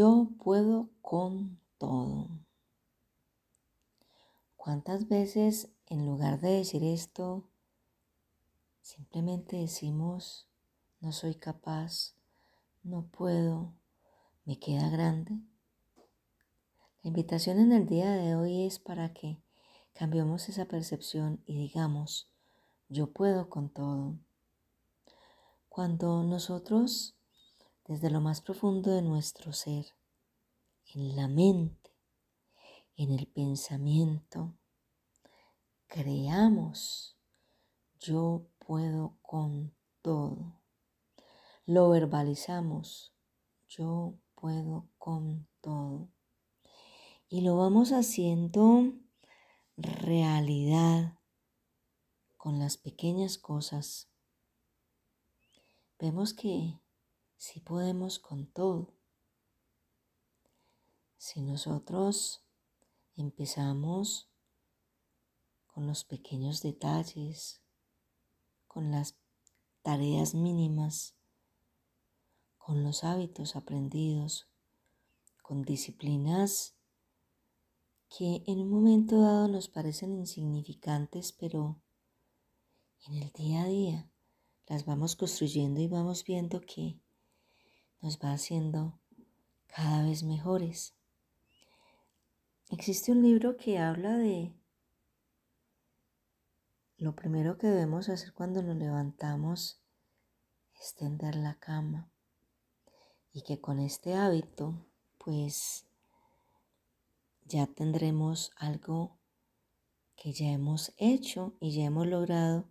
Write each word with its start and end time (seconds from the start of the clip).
Yo 0.00 0.30
puedo 0.42 0.88
con 1.02 1.60
todo. 1.76 2.30
¿Cuántas 4.56 5.08
veces 5.08 5.68
en 5.88 6.06
lugar 6.06 6.40
de 6.40 6.52
decir 6.52 6.82
esto, 6.82 7.44
simplemente 8.80 9.58
decimos, 9.58 10.48
no 11.00 11.12
soy 11.12 11.34
capaz, 11.34 12.14
no 12.82 13.08
puedo, 13.08 13.74
me 14.46 14.58
queda 14.58 14.88
grande? 14.88 15.38
La 17.02 17.08
invitación 17.08 17.58
en 17.58 17.72
el 17.72 17.84
día 17.84 18.12
de 18.12 18.36
hoy 18.36 18.64
es 18.64 18.78
para 18.78 19.12
que 19.12 19.42
cambiemos 19.92 20.48
esa 20.48 20.64
percepción 20.64 21.42
y 21.44 21.58
digamos, 21.58 22.30
yo 22.88 23.12
puedo 23.12 23.50
con 23.50 23.68
todo. 23.68 24.16
Cuando 25.68 26.22
nosotros 26.22 27.19
desde 27.90 28.08
lo 28.08 28.20
más 28.20 28.40
profundo 28.40 28.92
de 28.92 29.02
nuestro 29.02 29.52
ser, 29.52 29.84
en 30.94 31.16
la 31.16 31.26
mente, 31.26 31.90
en 32.94 33.10
el 33.10 33.26
pensamiento, 33.26 34.54
creamos, 35.88 37.18
yo 37.98 38.46
puedo 38.60 39.18
con 39.22 39.74
todo. 40.02 40.62
Lo 41.66 41.90
verbalizamos, 41.90 43.12
yo 43.66 44.14
puedo 44.36 44.86
con 44.96 45.48
todo. 45.60 46.12
Y 47.28 47.40
lo 47.40 47.56
vamos 47.56 47.90
haciendo 47.90 48.92
realidad 49.76 51.18
con 52.36 52.60
las 52.60 52.76
pequeñas 52.76 53.36
cosas. 53.36 54.08
Vemos 55.98 56.32
que 56.34 56.78
si 57.40 57.58
podemos 57.58 58.18
con 58.18 58.46
todo. 58.52 58.92
Si 61.16 61.40
nosotros 61.40 62.44
empezamos 63.16 64.28
con 65.66 65.86
los 65.86 66.04
pequeños 66.04 66.60
detalles, 66.60 67.62
con 68.66 68.90
las 68.90 69.16
tareas 69.80 70.34
mínimas, 70.34 71.16
con 72.58 72.84
los 72.84 73.04
hábitos 73.04 73.56
aprendidos, 73.56 74.46
con 75.40 75.62
disciplinas 75.62 76.76
que 78.10 78.44
en 78.46 78.58
un 78.60 78.68
momento 78.68 79.18
dado 79.18 79.48
nos 79.48 79.68
parecen 79.68 80.14
insignificantes, 80.14 81.32
pero 81.32 81.80
en 83.06 83.14
el 83.14 83.32
día 83.32 83.62
a 83.62 83.66
día 83.66 84.10
las 84.66 84.84
vamos 84.84 85.16
construyendo 85.16 85.80
y 85.80 85.88
vamos 85.88 86.22
viendo 86.22 86.60
que 86.60 87.00
nos 88.00 88.18
va 88.18 88.32
haciendo 88.32 88.98
cada 89.66 90.04
vez 90.04 90.22
mejores. 90.22 90.94
Existe 92.70 93.12
un 93.12 93.22
libro 93.22 93.56
que 93.56 93.78
habla 93.78 94.16
de 94.16 94.54
lo 96.96 97.14
primero 97.14 97.56
que 97.56 97.66
debemos 97.66 98.08
hacer 98.08 98.32
cuando 98.32 98.62
nos 98.62 98.76
levantamos 98.76 99.80
es 100.80 100.94
tender 100.94 101.34
la 101.34 101.58
cama 101.58 102.10
y 103.32 103.42
que 103.42 103.60
con 103.60 103.78
este 103.78 104.14
hábito 104.14 104.86
pues 105.18 105.86
ya 107.44 107.66
tendremos 107.66 108.52
algo 108.56 109.18
que 110.16 110.32
ya 110.32 110.50
hemos 110.50 110.92
hecho 110.96 111.54
y 111.60 111.72
ya 111.74 111.84
hemos 111.84 112.06
logrado 112.06 112.68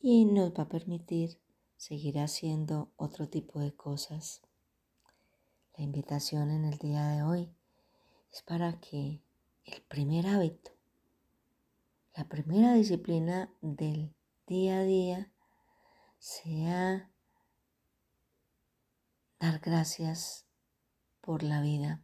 y 0.00 0.24
nos 0.24 0.52
va 0.52 0.64
a 0.64 0.68
permitir 0.68 1.40
seguir 1.84 2.18
haciendo 2.18 2.90
otro 2.96 3.28
tipo 3.28 3.60
de 3.60 3.74
cosas. 3.74 4.40
La 5.76 5.84
invitación 5.84 6.50
en 6.50 6.64
el 6.64 6.78
día 6.78 7.08
de 7.08 7.22
hoy 7.22 7.54
es 8.32 8.40
para 8.40 8.80
que 8.80 9.20
el 9.66 9.82
primer 9.82 10.26
hábito, 10.26 10.70
la 12.14 12.26
primera 12.26 12.72
disciplina 12.72 13.52
del 13.60 14.14
día 14.46 14.78
a 14.78 14.82
día 14.84 15.32
sea 16.18 17.10
dar 19.38 19.58
gracias 19.58 20.46
por 21.20 21.42
la 21.42 21.60
vida. 21.60 22.02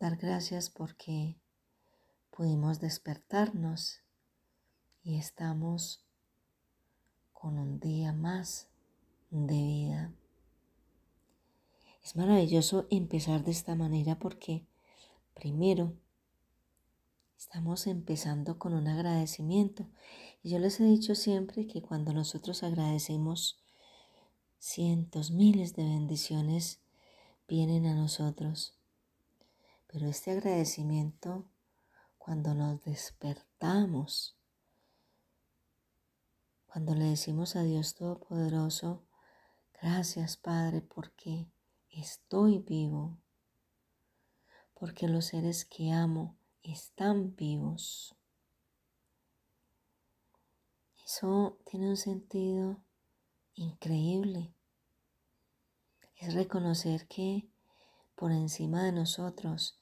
Dar 0.00 0.16
gracias 0.16 0.70
porque 0.70 1.40
pudimos 2.32 2.80
despertarnos 2.80 4.02
y 5.04 5.20
estamos 5.20 6.05
con 7.46 7.60
un 7.60 7.78
día 7.78 8.12
más 8.12 8.66
de 9.30 9.54
vida. 9.54 10.12
Es 12.02 12.16
maravilloso 12.16 12.88
empezar 12.90 13.44
de 13.44 13.52
esta 13.52 13.76
manera 13.76 14.18
porque 14.18 14.66
primero 15.32 15.92
estamos 17.38 17.86
empezando 17.86 18.58
con 18.58 18.74
un 18.74 18.88
agradecimiento. 18.88 19.86
Y 20.42 20.50
yo 20.50 20.58
les 20.58 20.80
he 20.80 20.86
dicho 20.86 21.14
siempre 21.14 21.68
que 21.68 21.82
cuando 21.82 22.12
nosotros 22.12 22.64
agradecemos, 22.64 23.62
cientos, 24.58 25.30
miles 25.30 25.76
de 25.76 25.84
bendiciones 25.84 26.80
vienen 27.46 27.86
a 27.86 27.94
nosotros. 27.94 28.74
Pero 29.86 30.08
este 30.08 30.32
agradecimiento, 30.32 31.44
cuando 32.18 32.56
nos 32.56 32.82
despertamos, 32.82 34.36
cuando 36.76 36.94
le 36.94 37.06
decimos 37.06 37.56
a 37.56 37.62
Dios 37.62 37.94
Todopoderoso, 37.94 39.02
gracias 39.80 40.36
Padre, 40.36 40.82
porque 40.82 41.50
estoy 41.88 42.58
vivo, 42.58 43.16
porque 44.74 45.08
los 45.08 45.24
seres 45.24 45.64
que 45.64 45.90
amo 45.90 46.36
están 46.62 47.34
vivos. 47.34 48.14
Eso 51.02 51.58
tiene 51.64 51.88
un 51.88 51.96
sentido 51.96 52.84
increíble. 53.54 54.52
Es 56.16 56.34
reconocer 56.34 57.08
que 57.08 57.48
por 58.16 58.32
encima 58.32 58.84
de 58.84 58.92
nosotros 58.92 59.80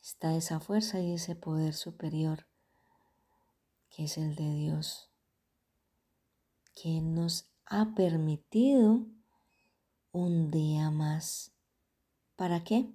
está 0.00 0.36
esa 0.36 0.60
fuerza 0.60 1.00
y 1.00 1.14
ese 1.14 1.34
poder 1.34 1.74
superior 1.74 2.46
que 3.96 4.04
es 4.04 4.18
el 4.18 4.34
de 4.34 4.52
Dios, 4.52 5.10
que 6.74 7.00
nos 7.00 7.50
ha 7.64 7.94
permitido 7.94 9.06
un 10.12 10.50
día 10.50 10.90
más. 10.90 11.54
¿Para 12.36 12.62
qué? 12.62 12.92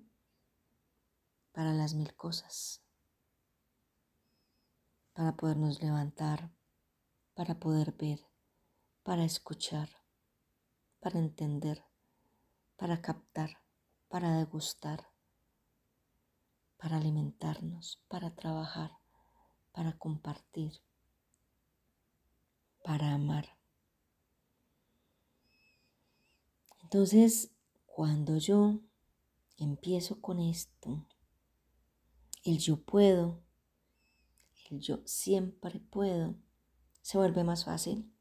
Para 1.53 1.73
las 1.73 1.95
mil 1.95 2.15
cosas. 2.15 2.83
Para 5.13 5.35
podernos 5.35 5.81
levantar, 5.81 6.51
para 7.33 7.59
poder 7.59 7.93
ver, 7.93 8.19
para 9.01 9.23
escuchar, 9.23 9.89
para 10.99 11.17
entender, 11.17 11.83
para 12.75 13.01
captar, 13.01 13.57
para 14.07 14.37
degustar, 14.37 15.11
para 16.77 16.97
alimentarnos, 16.97 18.03
para 18.07 18.35
trabajar, 18.35 18.99
para 19.71 19.97
compartir, 19.97 20.83
para 22.83 23.13
amar. 23.13 23.57
Entonces, 26.83 27.51
cuando 27.85 28.37
yo 28.37 28.79
empiezo 29.57 30.21
con 30.21 30.39
esto, 30.39 31.05
el 32.43 32.59
yo 32.59 32.83
puedo, 32.83 33.41
el 34.69 34.81
yo 34.81 34.99
siempre 35.05 35.79
puedo, 35.79 36.35
se 37.01 37.17
vuelve 37.17 37.43
más 37.43 37.65
fácil. 37.65 38.11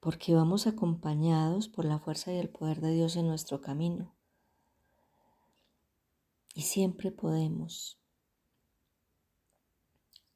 Porque 0.00 0.34
vamos 0.34 0.66
acompañados 0.66 1.68
por 1.68 1.84
la 1.84 1.98
fuerza 1.98 2.32
y 2.32 2.38
el 2.38 2.48
poder 2.48 2.80
de 2.80 2.92
Dios 2.92 3.16
en 3.16 3.26
nuestro 3.26 3.60
camino. 3.60 4.14
Y 6.54 6.62
siempre 6.62 7.10
podemos, 7.10 8.00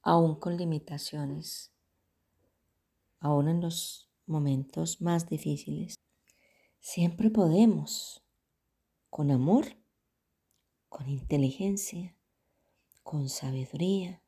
aún 0.03 0.35
con 0.35 0.57
limitaciones, 0.57 1.73
aún 3.21 3.49
en 3.49 3.61
los 3.61 4.11
momentos 4.27 5.01
más 5.01 5.29
difíciles. 5.29 5.95
Siempre 6.81 7.31
podemos, 7.31 8.23
con 9.11 9.31
amor, 9.31 9.77
con 10.89 11.09
inteligencia, 11.09 12.17
con 13.05 13.29
sabiduría, 13.29 14.21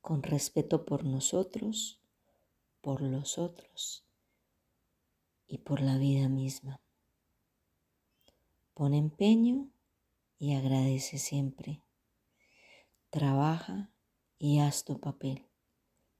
con 0.00 0.22
respeto 0.22 0.84
por 0.86 1.04
nosotros, 1.04 2.00
por 2.80 3.02
los 3.02 3.38
otros 3.38 4.04
y 5.46 5.58
por 5.58 5.80
la 5.80 5.98
vida 5.98 6.28
misma. 6.28 6.80
Pon 8.74 8.94
empeño 8.94 9.70
y 10.38 10.54
agradece 10.54 11.18
siempre. 11.18 11.82
Trabaja 13.10 13.91
y 14.42 14.58
haz 14.58 14.84
tu 14.84 14.98
papel. 14.98 15.46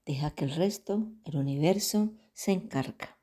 Deja 0.05 0.31
que 0.31 0.45
el 0.45 0.55
resto, 0.55 1.11
el 1.25 1.35
universo, 1.35 2.13
se 2.31 2.53
encarga. 2.53 3.19